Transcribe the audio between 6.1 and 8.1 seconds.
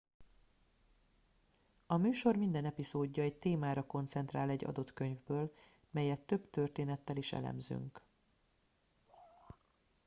több történettel is elemzünk